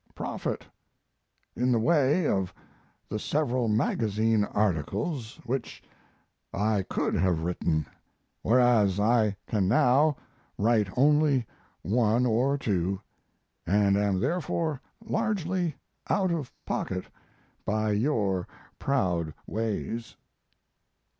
[0.15, 0.65] profit
[1.55, 2.51] in the way of
[3.07, 5.83] the several magazine articles which
[6.51, 7.85] I could have written;
[8.41, 10.17] whereas I can now
[10.57, 11.45] write only
[11.83, 12.99] one or two,
[13.67, 15.75] and am therefore largely
[16.09, 17.05] out of pocket
[17.63, 18.47] by your
[18.79, 20.15] proud ways.